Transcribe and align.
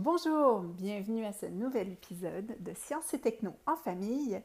Bonjour, 0.00 0.60
bienvenue 0.60 1.24
à 1.24 1.32
ce 1.32 1.46
nouvel 1.46 1.88
épisode 1.88 2.54
de 2.60 2.72
Sciences 2.72 3.14
et 3.14 3.20
Techno 3.20 3.56
en 3.66 3.74
famille 3.74 4.40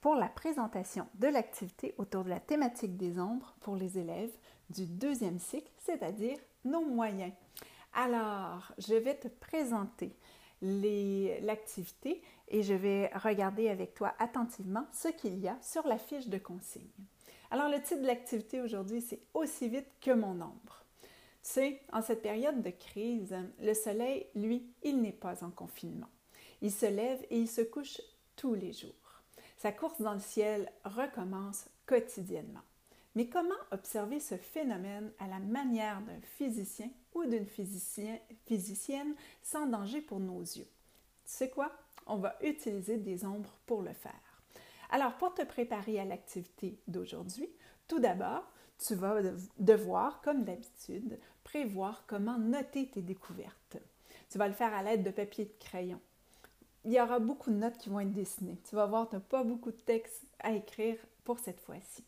pour 0.00 0.14
la 0.14 0.28
présentation 0.28 1.08
de 1.14 1.26
l'activité 1.26 1.92
autour 1.98 2.22
de 2.22 2.28
la 2.28 2.38
thématique 2.38 2.96
des 2.96 3.18
ombres 3.18 3.52
pour 3.62 3.74
les 3.74 3.98
élèves 3.98 4.30
du 4.70 4.86
deuxième 4.86 5.40
cycle, 5.40 5.72
c'est-à-dire 5.78 6.38
nos 6.64 6.84
moyens. 6.84 7.32
Alors, 7.94 8.70
je 8.78 8.94
vais 8.94 9.16
te 9.16 9.26
présenter 9.26 10.14
l'activité 10.60 12.22
et 12.46 12.62
je 12.62 12.74
vais 12.74 13.10
regarder 13.12 13.70
avec 13.70 13.94
toi 13.94 14.14
attentivement 14.20 14.86
ce 14.92 15.08
qu'il 15.08 15.36
y 15.40 15.48
a 15.48 15.58
sur 15.62 15.84
la 15.84 15.98
fiche 15.98 16.28
de 16.28 16.38
consigne. 16.38 16.86
Alors, 17.50 17.68
le 17.68 17.82
titre 17.82 18.02
de 18.02 18.06
l'activité 18.06 18.60
aujourd'hui, 18.60 19.00
c'est 19.00 19.22
Aussi 19.34 19.68
vite 19.68 19.88
que 20.00 20.12
mon 20.12 20.40
ombre. 20.40 20.81
Sais, 21.42 21.82
en 21.92 22.02
cette 22.02 22.22
période 22.22 22.62
de 22.62 22.70
crise, 22.70 23.34
le 23.60 23.74
soleil, 23.74 24.26
lui, 24.36 24.64
il 24.84 25.00
n'est 25.00 25.12
pas 25.12 25.42
en 25.44 25.50
confinement. 25.50 26.08
Il 26.60 26.70
se 26.70 26.86
lève 26.86 27.20
et 27.30 27.38
il 27.38 27.48
se 27.48 27.62
couche 27.62 28.00
tous 28.36 28.54
les 28.54 28.72
jours. 28.72 28.92
Sa 29.56 29.72
course 29.72 30.00
dans 30.00 30.14
le 30.14 30.20
ciel 30.20 30.70
recommence 30.84 31.68
quotidiennement. 31.84 32.62
Mais 33.14 33.26
comment 33.26 33.54
observer 33.72 34.20
ce 34.20 34.36
phénomène 34.36 35.12
à 35.18 35.26
la 35.26 35.40
manière 35.40 36.00
d'un 36.02 36.20
physicien 36.38 36.88
ou 37.14 37.24
d'une 37.26 37.46
physicienne 37.46 39.14
sans 39.42 39.66
danger 39.66 40.00
pour 40.00 40.20
nos 40.20 40.40
yeux? 40.40 40.68
Tu 41.24 41.32
sais 41.32 41.50
quoi? 41.50 41.72
On 42.06 42.16
va 42.16 42.36
utiliser 42.42 42.96
des 42.96 43.24
ombres 43.24 43.54
pour 43.66 43.82
le 43.82 43.92
faire. 43.92 44.12
Alors, 44.90 45.14
pour 45.14 45.34
te 45.34 45.42
préparer 45.42 45.98
à 45.98 46.04
l'activité 46.04 46.78
d'aujourd'hui, 46.86 47.48
tout 47.88 47.98
d'abord, 47.98 48.50
tu 48.86 48.94
vas 48.94 49.20
devoir, 49.58 50.20
comme 50.22 50.44
d'habitude, 50.44 51.18
prévoir 51.44 52.04
comment 52.06 52.38
noter 52.38 52.88
tes 52.88 53.02
découvertes. 53.02 53.76
Tu 54.30 54.38
vas 54.38 54.48
le 54.48 54.54
faire 54.54 54.74
à 54.74 54.82
l'aide 54.82 55.02
de 55.02 55.10
papier 55.10 55.44
et 55.44 55.48
de 55.48 55.64
crayon. 55.64 56.00
Il 56.84 56.92
y 56.92 57.00
aura 57.00 57.18
beaucoup 57.18 57.50
de 57.50 57.56
notes 57.56 57.78
qui 57.78 57.90
vont 57.90 58.00
être 58.00 58.12
dessinées. 58.12 58.58
Tu 58.68 58.74
vas 58.74 58.86
voir, 58.86 59.08
tu 59.08 59.16
n'as 59.16 59.20
pas 59.20 59.44
beaucoup 59.44 59.70
de 59.70 59.76
texte 59.76 60.24
à 60.40 60.52
écrire 60.52 60.96
pour 61.24 61.38
cette 61.38 61.60
fois-ci. 61.60 62.04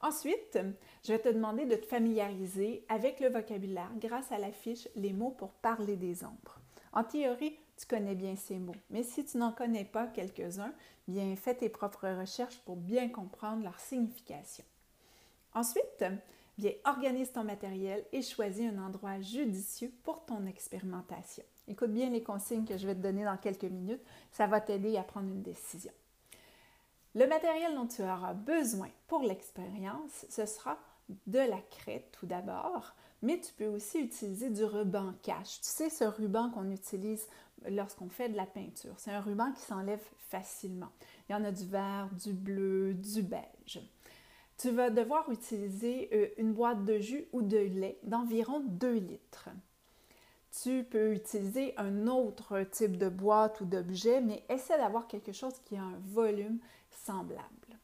Ensuite, 0.00 0.58
je 1.04 1.12
vais 1.12 1.18
te 1.18 1.28
demander 1.28 1.66
de 1.66 1.74
te 1.74 1.86
familiariser 1.86 2.84
avec 2.88 3.20
le 3.20 3.28
vocabulaire 3.28 3.90
grâce 3.96 4.30
à 4.32 4.38
la 4.38 4.52
fiche 4.52 4.88
Les 4.96 5.12
mots 5.12 5.30
pour 5.30 5.50
parler 5.50 5.96
des 5.96 6.24
ombres. 6.24 6.58
En 6.92 7.04
théorie, 7.04 7.56
tu 7.76 7.86
connais 7.86 8.14
bien 8.14 8.34
ces 8.34 8.58
mots, 8.58 8.74
mais 8.90 9.02
si 9.02 9.24
tu 9.24 9.38
n'en 9.38 9.52
connais 9.52 9.84
pas 9.84 10.06
quelques-uns, 10.06 10.72
bien 11.06 11.36
fais 11.36 11.54
tes 11.54 11.68
propres 11.68 12.08
recherches 12.08 12.58
pour 12.64 12.76
bien 12.76 13.08
comprendre 13.08 13.62
leur 13.62 13.78
signification. 13.78 14.64
Ensuite, 15.54 16.04
bien 16.58 16.72
organise 16.84 17.32
ton 17.32 17.44
matériel 17.44 18.04
et 18.12 18.22
choisis 18.22 18.70
un 18.70 18.78
endroit 18.78 19.20
judicieux 19.20 19.92
pour 20.02 20.24
ton 20.24 20.46
expérimentation. 20.46 21.44
Écoute 21.68 21.92
bien 21.92 22.10
les 22.10 22.22
consignes 22.22 22.64
que 22.64 22.76
je 22.76 22.86
vais 22.86 22.94
te 22.94 23.00
donner 23.00 23.24
dans 23.24 23.36
quelques 23.36 23.64
minutes, 23.64 24.02
ça 24.32 24.46
va 24.46 24.60
t'aider 24.60 24.96
à 24.96 25.02
prendre 25.02 25.28
une 25.28 25.42
décision. 25.42 25.92
Le 27.14 27.26
matériel 27.26 27.74
dont 27.74 27.86
tu 27.86 28.02
auras 28.02 28.34
besoin 28.34 28.88
pour 29.06 29.22
l'expérience, 29.22 30.26
ce 30.28 30.46
sera 30.46 30.78
de 31.26 31.38
la 31.38 31.60
craie 31.70 32.06
tout 32.12 32.26
d'abord, 32.26 32.94
mais 33.22 33.40
tu 33.40 33.52
peux 33.54 33.66
aussi 33.66 34.00
utiliser 34.00 34.50
du 34.50 34.64
ruban 34.64 35.14
cache. 35.22 35.60
Tu 35.60 35.68
sais, 35.68 35.90
ce 35.90 36.04
ruban 36.04 36.50
qu'on 36.50 36.70
utilise 36.70 37.26
lorsqu'on 37.68 38.08
fait 38.08 38.28
de 38.28 38.36
la 38.36 38.46
peinture. 38.46 38.94
C'est 38.98 39.10
un 39.10 39.20
ruban 39.20 39.52
qui 39.52 39.62
s'enlève 39.62 40.04
facilement. 40.28 40.90
Il 41.28 41.32
y 41.32 41.34
en 41.34 41.44
a 41.44 41.50
du 41.50 41.66
vert, 41.66 42.08
du 42.22 42.32
bleu, 42.32 42.94
du 42.94 43.22
beige. 43.22 43.80
Tu 44.58 44.70
vas 44.70 44.90
devoir 44.90 45.30
utiliser 45.30 46.08
euh, 46.12 46.28
une 46.36 46.52
boîte 46.52 46.84
de 46.84 46.98
jus 46.98 47.26
ou 47.32 47.42
de 47.42 47.58
lait 47.58 48.00
d'environ 48.02 48.58
2 48.58 48.94
litres. 48.94 49.50
Tu 50.62 50.82
peux 50.82 51.14
utiliser 51.14 51.74
un 51.76 52.08
autre 52.08 52.64
type 52.64 52.96
de 52.96 53.08
boîte 53.08 53.60
ou 53.60 53.66
d'objet, 53.66 54.20
mais 54.20 54.42
essaie 54.48 54.76
d'avoir 54.76 55.06
quelque 55.06 55.30
chose 55.30 55.54
qui 55.64 55.76
a 55.76 55.82
un 55.82 56.00
volume 56.06 56.58
semblable. 56.90 57.78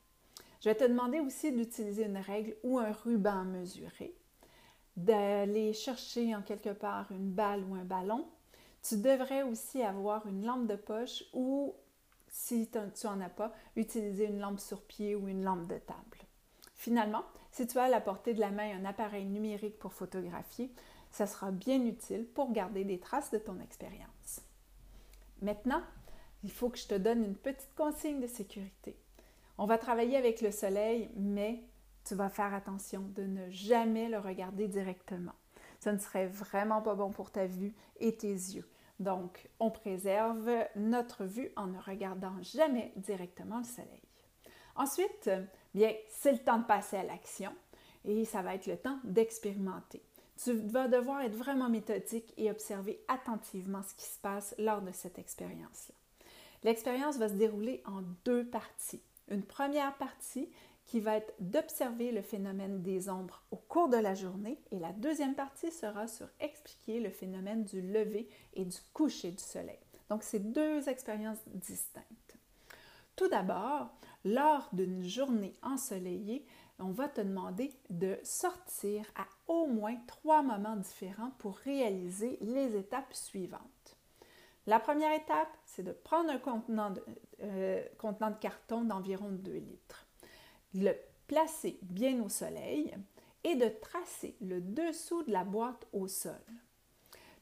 Je 0.61 0.69
vais 0.69 0.75
te 0.75 0.83
demander 0.83 1.21
aussi 1.21 1.53
d'utiliser 1.53 2.07
une 2.07 2.17
règle 2.17 2.57
ou 2.65 2.81
un 2.81 2.91
ruban 2.91 3.45
mesuré, 3.45 4.13
d'aller 4.97 5.75
chercher 5.75 6.35
en 6.35 6.43
quelque 6.43 6.73
part 6.73 7.13
une 7.13 7.31
balle 7.31 7.63
ou 7.69 7.77
un 7.77 7.85
ballon. 7.85 8.27
Tu 8.83 8.97
devrais 8.97 9.45
aussi 9.45 9.81
avoir 9.81 10.27
une 10.27 10.45
lampe 10.45 10.67
de 10.67 10.77
poche 10.77 11.23
ou, 11.35 11.73
si 12.27 12.69
tu 12.69 13.07
n'en 13.07 13.21
as 13.21 13.29
pas, 13.29 13.53
utiliser 13.77 14.25
une 14.25 14.41
lampe 14.41 14.59
sur 14.59 14.83
pied 14.83 15.15
ou 15.15 15.29
une 15.29 15.45
lampe 15.45 15.69
de 15.69 15.79
table. 15.79 16.24
Finalement, 16.75 17.25
si 17.51 17.67
tu 17.67 17.79
as 17.79 17.85
à 17.85 17.89
la 17.89 18.01
portée 18.01 18.35
de 18.35 18.41
la 18.41 18.51
main 18.51 18.77
un 18.77 18.85
appareil 18.85 19.25
numérique 19.27 19.79
pour 19.79 19.93
photographier, 19.93 20.71
ça 21.11 21.27
sera 21.27 21.51
bien 21.51 21.85
utile 21.85 22.27
pour 22.27 22.53
garder 22.53 22.85
des 22.85 22.99
traces 22.99 23.31
de 23.31 23.39
ton 23.39 23.61
expérience. 23.61 24.41
Maintenant, 25.41 25.83
il 26.43 26.51
faut 26.51 26.69
que 26.69 26.79
je 26.79 26.89
te 26.89 26.95
donne 26.95 27.25
une 27.25 27.37
petite 27.37 27.75
consigne 27.77 28.21
de 28.21 28.27
sécurité. 28.27 28.97
On 29.57 29.67
va 29.67 29.79
travailler 29.79 30.17
avec 30.17 30.41
le 30.41 30.51
soleil, 30.51 31.11
mais 31.15 31.63
tu 32.05 32.15
vas 32.15 32.29
faire 32.29 32.53
attention 32.53 33.03
de 33.15 33.23
ne 33.23 33.49
jamais 33.51 34.09
le 34.09 34.19
regarder 34.19 34.69
directement. 34.69 35.35
Ce 35.81 35.91
ne 35.91 35.99
serait 35.99 36.27
vraiment 36.27 36.83
pas 36.83 36.95
bon 36.95 37.11
pour 37.11 37.31
ta 37.31 37.47
vue 37.47 37.75
et 38.01 38.17
tes 38.17 38.33
yeux. 38.33 38.69
Donc, 39.01 39.49
on 39.61 39.71
préserve 39.71 40.51
notre 40.77 41.25
vue 41.25 41.51
en 41.57 41.67
ne 41.67 41.79
regardant 41.79 42.35
jamais 42.43 42.93
directement 42.97 43.59
le 43.59 43.65
soleil. 43.65 44.03
Ensuite, 44.77 45.31
bien, 45.75 45.93
c'est 46.09 46.33
le 46.33 46.39
temps 46.39 46.59
de 46.59 46.65
passer 46.65 46.97
à 46.97 47.03
l'action 47.03 47.53
et 48.05 48.25
ça 48.25 48.43
va 48.43 48.55
être 48.55 48.67
le 48.67 48.77
temps 48.77 48.99
d'expérimenter. 49.05 50.03
Tu 50.43 50.53
vas 50.53 50.89
devoir 50.89 51.21
être 51.23 51.37
vraiment 51.37 51.69
méthodique 51.69 52.33
et 52.37 52.51
observer 52.51 53.01
attentivement 53.09 53.83
ce 53.83 53.95
qui 53.95 54.07
se 54.07 54.19
passe 54.19 54.55
lors 54.59 54.83
de 54.83 54.93
cette 54.93 55.19
expérience-là. 55.19 55.95
L'expérience 56.65 57.19
va 57.19 57.29
se 57.29 57.35
dérouler 57.35 57.83
en 57.87 58.03
deux 58.25 58.45
parties. 58.45 59.03
Une 59.29 59.45
première 59.45 59.95
partie 59.97 60.49
qui 60.87 61.01
va 61.01 61.17
être 61.17 61.33
d'observer 61.41 62.11
le 62.11 62.23
phénomène 62.23 62.83
des 62.83 63.09
ombres 63.09 63.43
au 63.51 63.57
cours 63.57 63.89
de 63.89 63.97
la 63.97 64.15
journée 64.15 64.59
et 64.71 64.79
la 64.79 64.93
deuxième 64.93 65.35
partie 65.35 65.71
sera 65.71 66.07
sur 66.09 66.29
expliquer 66.41 67.01
le 67.01 67.11
phénomène 67.11 67.65
du 67.65 67.81
lever 67.81 68.29
et 68.55 68.65
du 68.65 68.77
coucher 68.93 69.31
du 69.31 69.43
soleil. 69.43 69.79
Donc, 70.11 70.23
c'est 70.23 70.53
deux 70.53 70.89
expériences 70.89 71.39
distinctes. 71.47 72.37
Tout 73.17 73.29
d'abord, 73.29 73.91
lors 74.25 74.69
d'une 74.73 75.03
journée 75.03 75.53
ensoleillée, 75.63 76.47
on 76.79 76.91
va 76.91 77.09
te 77.09 77.21
demander 77.21 77.73
de 77.91 78.19
sortir 78.23 79.05
à 79.17 79.27
au 79.47 79.67
moins 79.67 79.97
trois 80.07 80.43
moments 80.43 80.77
différents 80.77 81.31
pour 81.39 81.57
réaliser 81.59 82.39
les 82.41 82.77
étapes 82.77 83.15
suivantes. 83.15 83.97
La 84.67 84.81
première 84.81 85.13
étape, 85.13 85.57
c'est 85.67 85.83
de 85.83 85.93
prendre 85.93 86.31
un 86.31 86.39
contenant 86.39 86.91
de, 86.91 87.05
euh, 87.43 87.85
carton 88.41 88.85
d'environ 88.85 89.31
2 89.31 89.53
litres, 89.53 90.07
le 90.73 90.93
placer 91.27 91.79
bien 91.83 92.23
au 92.23 92.29
soleil 92.29 92.95
et 93.45 93.57
de 93.57 93.69
tracer 93.69 94.37
le 94.41 94.61
dessous 94.63 95.23
de 95.25 95.33
la 95.33 95.45
boîte 95.45 95.87
au 95.93 96.09
sol. 96.09 96.41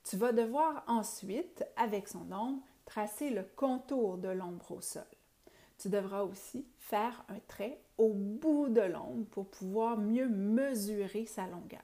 Tu 0.02 0.16
vas 0.16 0.32
devoir 0.32 0.82
ensuite, 0.88 1.64
avec 1.76 2.08
son 2.08 2.32
ombre, 2.32 2.62
tracer 2.84 3.30
le 3.30 3.44
contour 3.44 4.18
de 4.18 4.28
l'ombre 4.28 4.72
au 4.72 4.80
sol. 4.80 5.04
Tu 5.82 5.88
devras 5.88 6.22
aussi 6.22 6.64
faire 6.78 7.24
un 7.28 7.40
trait 7.48 7.80
au 7.98 8.10
bout 8.10 8.68
de 8.68 8.82
l'ombre 8.82 9.26
pour 9.32 9.50
pouvoir 9.50 9.98
mieux 9.98 10.28
mesurer 10.28 11.26
sa 11.26 11.48
longueur. 11.48 11.80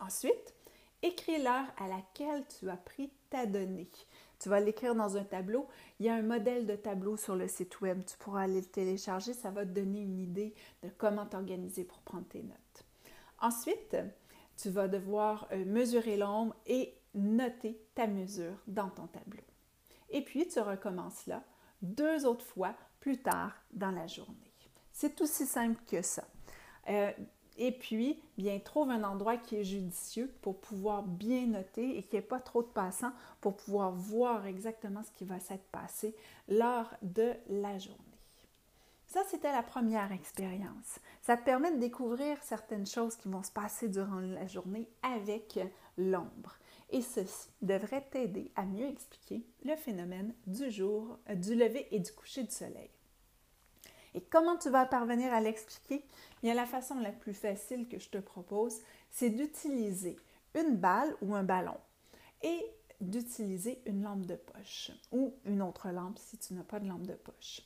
Ensuite, 0.00 0.56
écris 1.00 1.40
l'heure 1.40 1.72
à 1.76 1.86
laquelle 1.86 2.44
tu 2.58 2.68
as 2.68 2.76
pris 2.76 3.12
ta 3.30 3.46
donnée. 3.46 3.88
Tu 4.40 4.48
vas 4.48 4.58
l'écrire 4.58 4.96
dans 4.96 5.16
un 5.16 5.22
tableau. 5.22 5.68
Il 6.00 6.06
y 6.06 6.08
a 6.08 6.14
un 6.14 6.22
modèle 6.22 6.66
de 6.66 6.74
tableau 6.74 7.16
sur 7.16 7.36
le 7.36 7.46
site 7.46 7.80
web. 7.82 8.02
Tu 8.04 8.16
pourras 8.18 8.42
aller 8.42 8.62
le 8.62 8.66
télécharger. 8.66 9.32
Ça 9.32 9.52
va 9.52 9.64
te 9.64 9.70
donner 9.70 10.00
une 10.00 10.18
idée 10.18 10.52
de 10.82 10.88
comment 10.98 11.26
t'organiser 11.26 11.84
pour 11.84 12.00
prendre 12.00 12.26
tes 12.26 12.42
notes. 12.42 12.84
Ensuite, 13.40 13.96
tu 14.56 14.70
vas 14.70 14.88
devoir 14.88 15.46
euh, 15.52 15.64
mesurer 15.64 16.16
l'ombre 16.16 16.56
et 16.66 16.96
noter 17.14 17.80
ta 17.94 18.08
mesure 18.08 18.58
dans 18.66 18.90
ton 18.90 19.06
tableau. 19.06 19.44
Et 20.10 20.24
puis, 20.24 20.48
tu 20.48 20.58
recommences 20.58 21.26
là 21.28 21.44
deux 21.82 22.24
autres 22.24 22.44
fois 22.44 22.74
plus 23.00 23.18
tard 23.18 23.52
dans 23.72 23.90
la 23.90 24.06
journée. 24.06 24.52
C'est 24.92 25.20
aussi 25.20 25.46
simple 25.46 25.80
que 25.86 26.02
ça. 26.02 26.24
Euh, 26.88 27.12
et 27.58 27.72
puis, 27.72 28.22
bien, 28.38 28.58
trouve 28.60 28.90
un 28.90 29.04
endroit 29.04 29.36
qui 29.36 29.56
est 29.56 29.64
judicieux 29.64 30.32
pour 30.40 30.60
pouvoir 30.60 31.02
bien 31.02 31.46
noter 31.46 31.98
et 31.98 32.02
qu'il 32.02 32.18
n'y 32.18 32.24
ait 32.24 32.28
pas 32.28 32.40
trop 32.40 32.62
de 32.62 32.68
passants 32.68 33.12
pour 33.40 33.56
pouvoir 33.56 33.92
voir 33.92 34.46
exactement 34.46 35.02
ce 35.02 35.10
qui 35.10 35.24
va 35.24 35.38
s'être 35.38 35.66
passé 35.70 36.16
lors 36.48 36.88
de 37.02 37.34
la 37.48 37.78
journée. 37.78 37.98
Ça, 39.06 39.20
c'était 39.28 39.52
la 39.52 39.62
première 39.62 40.10
expérience. 40.10 40.98
Ça 41.20 41.36
te 41.36 41.44
permet 41.44 41.70
de 41.72 41.78
découvrir 41.78 42.42
certaines 42.42 42.86
choses 42.86 43.16
qui 43.16 43.28
vont 43.28 43.42
se 43.42 43.52
passer 43.52 43.88
durant 43.88 44.20
la 44.20 44.46
journée 44.46 44.88
avec 45.02 45.58
l'ombre. 45.98 46.56
Et 46.92 47.00
ceci 47.02 47.48
devrait 47.62 48.06
t'aider 48.10 48.52
à 48.54 48.64
mieux 48.64 48.86
expliquer 48.86 49.42
le 49.64 49.74
phénomène 49.76 50.34
du 50.46 50.70
jour, 50.70 51.18
euh, 51.30 51.34
du 51.34 51.54
lever 51.54 51.88
et 51.90 52.00
du 52.00 52.12
coucher 52.12 52.44
du 52.44 52.50
soleil. 52.50 52.90
Et 54.14 54.20
comment 54.20 54.58
tu 54.58 54.68
vas 54.68 54.84
parvenir 54.84 55.32
à 55.32 55.40
l'expliquer? 55.40 56.04
Bien, 56.42 56.52
la 56.52 56.66
façon 56.66 57.00
la 57.00 57.12
plus 57.12 57.32
facile 57.32 57.88
que 57.88 57.98
je 57.98 58.10
te 58.10 58.18
propose, 58.18 58.78
c'est 59.10 59.30
d'utiliser 59.30 60.18
une 60.54 60.76
balle 60.76 61.16
ou 61.22 61.34
un 61.34 61.44
ballon 61.44 61.78
et 62.42 62.60
d'utiliser 63.00 63.80
une 63.86 64.02
lampe 64.02 64.26
de 64.26 64.36
poche 64.36 64.90
ou 65.12 65.34
une 65.46 65.62
autre 65.62 65.88
lampe 65.88 66.18
si 66.18 66.36
tu 66.36 66.52
n'as 66.52 66.62
pas 66.62 66.78
de 66.78 66.88
lampe 66.88 67.06
de 67.06 67.14
poche. 67.14 67.62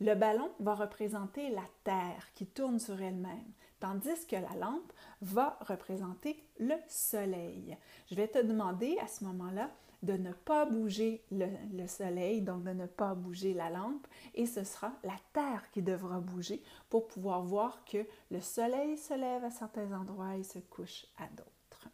Le 0.00 0.14
ballon 0.14 0.52
va 0.60 0.76
représenter 0.76 1.50
la 1.50 1.64
Terre 1.82 2.28
qui 2.36 2.46
tourne 2.46 2.78
sur 2.78 3.02
elle-même, 3.02 3.52
tandis 3.80 4.26
que 4.26 4.36
la 4.36 4.54
lampe 4.58 4.92
va 5.22 5.58
représenter 5.60 6.42
le 6.58 6.74
Soleil. 6.88 7.76
Je 8.10 8.14
vais 8.14 8.28
te 8.28 8.38
demander 8.38 8.98
à 8.98 9.06
ce 9.06 9.24
moment-là 9.24 9.70
de 10.02 10.12
ne 10.12 10.32
pas 10.32 10.64
bouger 10.64 11.24
le, 11.32 11.86
Soleil, 11.86 12.42
donc 12.42 12.62
de 12.62 12.70
ne 12.70 12.86
pas 12.86 13.14
bouger 13.14 13.52
la 13.52 13.70
lampe, 13.70 14.06
et 14.34 14.46
ce 14.46 14.62
sera 14.62 14.92
la 15.02 15.16
Terre 15.32 15.68
qui 15.72 15.82
devra 15.82 16.20
bouger 16.20 16.62
pour 16.88 17.08
pouvoir 17.08 17.42
voir 17.42 17.84
que 17.84 18.06
le 18.30 18.40
Soleil 18.40 18.96
se 18.96 19.14
lève 19.14 19.44
à 19.44 19.50
certains 19.50 19.92
endroits 19.92 20.36
et 20.36 20.44
se 20.44 20.60
couche 20.60 21.06
à 21.16 21.26
d'autres. 21.28 21.88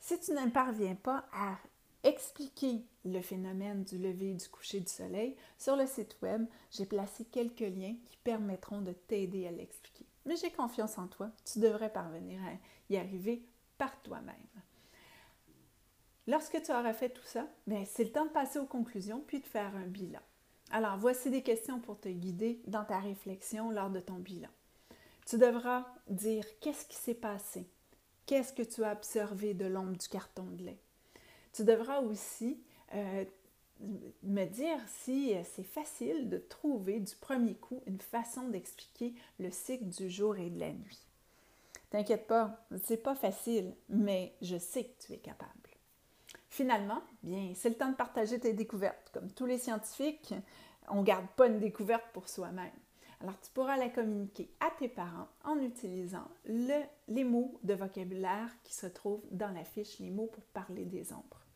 Si 0.00 0.18
tu 0.18 0.32
ne 0.32 0.50
parviens 0.50 0.96
pas 0.96 1.26
à 1.32 1.58
expliquer 2.02 2.84
le 3.04 3.20
phénomène 3.20 3.84
du 3.84 3.98
lever 3.98 4.30
et 4.30 4.34
du 4.34 4.48
coucher 4.48 4.80
du 4.80 4.90
soleil, 4.90 5.36
sur 5.58 5.76
le 5.76 5.86
site 5.86 6.16
web, 6.22 6.46
j'ai 6.70 6.86
placé 6.86 7.24
quelques 7.24 7.60
liens 7.60 7.96
qui 8.06 8.16
permettront 8.24 8.80
de 8.80 8.92
t'aider 8.92 9.46
à 9.46 9.50
l'expliquer. 9.50 10.07
Mais 10.28 10.36
j'ai 10.36 10.50
confiance 10.50 10.98
en 10.98 11.08
toi, 11.08 11.30
tu 11.50 11.58
devrais 11.58 11.90
parvenir 11.90 12.38
à 12.44 12.52
y 12.92 12.98
arriver 12.98 13.42
par 13.78 14.00
toi-même. 14.02 14.36
Lorsque 16.26 16.62
tu 16.62 16.70
auras 16.70 16.92
fait 16.92 17.08
tout 17.08 17.24
ça, 17.24 17.48
ben, 17.66 17.86
c'est 17.86 18.04
le 18.04 18.12
temps 18.12 18.26
de 18.26 18.30
passer 18.30 18.58
aux 18.58 18.66
conclusions 18.66 19.24
puis 19.26 19.40
de 19.40 19.46
faire 19.46 19.74
un 19.74 19.86
bilan. 19.86 20.20
Alors, 20.70 20.98
voici 20.98 21.30
des 21.30 21.42
questions 21.42 21.80
pour 21.80 21.98
te 21.98 22.10
guider 22.10 22.60
dans 22.66 22.84
ta 22.84 22.98
réflexion 22.98 23.70
lors 23.70 23.88
de 23.88 24.00
ton 24.00 24.16
bilan. 24.16 24.50
Tu 25.26 25.38
devras 25.38 25.86
dire 26.08 26.44
qu'est-ce 26.60 26.84
qui 26.84 26.96
s'est 26.96 27.14
passé, 27.14 27.66
qu'est-ce 28.26 28.52
que 28.52 28.62
tu 28.62 28.84
as 28.84 28.92
observé 28.92 29.54
de 29.54 29.64
l'ombre 29.64 29.96
du 29.96 30.08
carton 30.08 30.44
de 30.44 30.62
lait? 30.62 30.82
Tu 31.54 31.64
devras 31.64 32.00
aussi 32.00 32.62
euh, 32.94 33.24
me 34.22 34.44
dire 34.44 34.78
si 34.86 35.34
euh, 35.34 35.42
c'est 35.54 35.64
facile 35.64 36.28
de 36.28 36.38
trouver 36.38 37.00
du 37.00 37.14
premier 37.16 37.54
coup 37.54 37.82
une 37.86 38.00
façon 38.00 38.48
d'expliquer 38.48 39.14
le 39.38 39.50
cycle 39.50 39.86
du 39.86 40.10
jour 40.10 40.36
et 40.36 40.50
de 40.50 40.58
la 40.58 40.72
nuit. 40.72 40.98
T'inquiète 41.90 42.26
pas, 42.26 42.66
c'est 42.82 43.02
pas 43.02 43.14
facile, 43.14 43.74
mais 43.88 44.34
je 44.42 44.58
sais 44.58 44.84
que 44.84 45.06
tu 45.06 45.12
es 45.12 45.18
capable. 45.18 45.52
Finalement, 46.50 47.02
bien, 47.22 47.52
c'est 47.54 47.70
le 47.70 47.76
temps 47.76 47.90
de 47.90 47.94
partager 47.94 48.38
tes 48.38 48.52
découvertes. 48.52 49.10
Comme 49.12 49.30
tous 49.30 49.46
les 49.46 49.58
scientifiques, 49.58 50.34
on 50.88 51.02
garde 51.02 51.26
pas 51.36 51.46
une 51.46 51.60
découverte 51.60 52.04
pour 52.12 52.28
soi-même. 52.28 52.72
Alors, 53.20 53.38
tu 53.40 53.50
pourras 53.52 53.76
la 53.76 53.88
communiquer 53.88 54.50
à 54.60 54.70
tes 54.78 54.88
parents 54.88 55.28
en 55.44 55.58
utilisant 55.60 56.28
les 56.46 57.24
mots 57.24 57.58
de 57.64 57.74
vocabulaire 57.74 58.50
qui 58.64 58.74
se 58.74 58.86
trouvent 58.86 59.24
dans 59.30 59.50
la 59.50 59.64
fiche, 59.64 59.98
les 59.98 60.10
mots 60.10 60.28
pour 60.28 60.44
parler 60.44 60.84
des 60.84 61.12
ombres. 61.12 61.47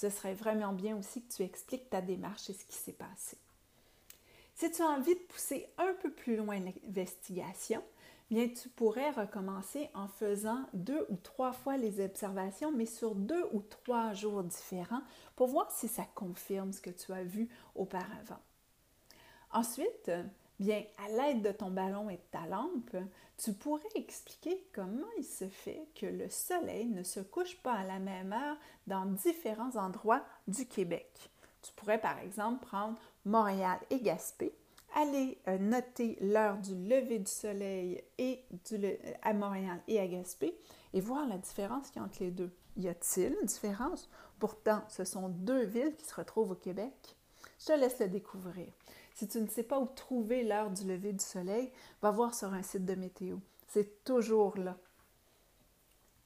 Ce 0.00 0.08
serait 0.08 0.32
vraiment 0.32 0.72
bien 0.72 0.96
aussi 0.96 1.20
que 1.20 1.30
tu 1.30 1.42
expliques 1.42 1.90
ta 1.90 2.00
démarche 2.00 2.48
et 2.48 2.54
ce 2.54 2.64
qui 2.64 2.74
s'est 2.74 2.94
passé. 2.94 3.36
Si 4.54 4.70
tu 4.70 4.80
as 4.80 4.86
envie 4.86 5.14
de 5.14 5.20
pousser 5.20 5.68
un 5.76 5.92
peu 5.92 6.10
plus 6.10 6.36
loin 6.36 6.58
l'investigation, 6.58 7.84
bien 8.30 8.48
tu 8.48 8.70
pourrais 8.70 9.10
recommencer 9.10 9.90
en 9.92 10.08
faisant 10.08 10.64
deux 10.72 11.04
ou 11.10 11.16
trois 11.16 11.52
fois 11.52 11.76
les 11.76 12.02
observations, 12.02 12.72
mais 12.72 12.86
sur 12.86 13.14
deux 13.14 13.44
ou 13.52 13.60
trois 13.60 14.14
jours 14.14 14.42
différents 14.42 15.02
pour 15.36 15.48
voir 15.48 15.70
si 15.70 15.86
ça 15.86 16.06
confirme 16.14 16.72
ce 16.72 16.80
que 16.80 16.88
tu 16.88 17.12
as 17.12 17.24
vu 17.24 17.50
auparavant. 17.74 18.40
Ensuite, 19.52 20.10
Bien, 20.60 20.84
à 20.98 21.08
l'aide 21.08 21.40
de 21.40 21.52
ton 21.52 21.70
ballon 21.70 22.10
et 22.10 22.18
de 22.18 22.22
ta 22.30 22.44
lampe, 22.44 22.94
tu 23.38 23.54
pourrais 23.54 23.88
expliquer 23.94 24.62
comment 24.74 25.08
il 25.16 25.24
se 25.24 25.48
fait 25.48 25.88
que 25.94 26.04
le 26.04 26.28
soleil 26.28 26.84
ne 26.84 27.02
se 27.02 27.20
couche 27.20 27.56
pas 27.62 27.72
à 27.72 27.84
la 27.84 27.98
même 27.98 28.34
heure 28.34 28.58
dans 28.86 29.06
différents 29.06 29.74
endroits 29.76 30.22
du 30.48 30.66
Québec. 30.66 31.30
Tu 31.62 31.72
pourrais 31.72 31.98
par 31.98 32.18
exemple 32.18 32.66
prendre 32.66 33.00
Montréal 33.24 33.78
et 33.88 34.00
Gaspé, 34.00 34.54
aller 34.94 35.38
euh, 35.48 35.56
noter 35.56 36.18
l'heure 36.20 36.58
du 36.58 36.74
lever 36.74 37.20
du 37.20 37.30
soleil 37.30 38.04
et 38.18 38.44
à 39.22 39.32
Montréal 39.32 39.80
et 39.88 39.98
à 39.98 40.06
Gaspé 40.06 40.54
et 40.92 41.00
voir 41.00 41.26
la 41.26 41.38
différence 41.38 41.90
qu'il 41.90 42.02
y 42.02 42.04
a 42.04 42.06
entre 42.06 42.22
les 42.22 42.30
deux. 42.30 42.54
Y 42.76 42.88
a-t-il 42.88 43.34
une 43.40 43.46
différence? 43.46 44.10
Pourtant, 44.38 44.82
ce 44.88 45.04
sont 45.04 45.30
deux 45.30 45.64
villes 45.64 45.96
qui 45.96 46.04
se 46.04 46.14
retrouvent 46.14 46.50
au 46.50 46.56
Québec. 46.56 47.16
Je 47.58 47.66
te 47.66 47.72
laisse 47.72 47.98
le 47.98 48.08
découvrir. 48.08 48.66
Si 49.14 49.28
tu 49.28 49.40
ne 49.40 49.48
sais 49.48 49.62
pas 49.62 49.78
où 49.78 49.86
trouver 49.86 50.42
l'heure 50.42 50.70
du 50.70 50.86
lever 50.86 51.12
du 51.12 51.24
soleil, 51.24 51.70
va 52.02 52.10
voir 52.10 52.34
sur 52.34 52.52
un 52.52 52.62
site 52.62 52.84
de 52.84 52.94
météo. 52.94 53.36
C'est 53.68 54.04
toujours 54.04 54.56
là. 54.56 54.76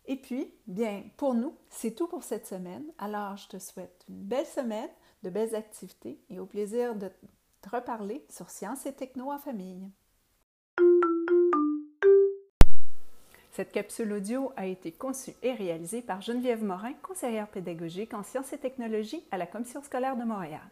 Et 0.07 0.17
puis, 0.17 0.53
bien, 0.67 1.03
pour 1.17 1.35
nous, 1.35 1.57
c'est 1.71 1.95
tout 1.95 2.07
pour 2.07 2.25
cette 2.25 2.47
semaine. 2.47 2.85
Alors, 2.99 3.37
je 3.37 3.49
te 3.49 3.59
souhaite 3.59 4.05
une 4.09 4.23
belle 4.23 4.47
semaine, 4.47 4.91
de 5.23 5.31
belles 5.31 5.55
activités 5.55 6.21
et 6.29 6.39
au 6.39 6.47
plaisir 6.47 6.95
de 6.95 7.11
te 7.63 7.71
reparler 7.71 8.25
sur 8.29 8.51
Sciences 8.51 8.85
et 8.85 8.93
Techno 8.93 9.33
en 9.33 9.39
famille. 9.39 9.91
Cette 13.53 13.71
capsule 13.71 14.13
audio 14.13 14.53
a 14.57 14.67
été 14.67 14.91
conçue 14.91 15.33
et 15.43 15.53
réalisée 15.53 16.03
par 16.03 16.21
Geneviève 16.21 16.65
Morin, 16.65 16.93
conseillère 17.03 17.49
pédagogique 17.49 18.13
en 18.13 18.25
sciences 18.25 18.53
et 18.53 18.59
technologies 18.59 19.25
à 19.31 19.39
la 19.39 19.47
Commission 19.47 19.81
scolaire 19.81 20.17
de 20.17 20.25
Montréal. 20.25 20.69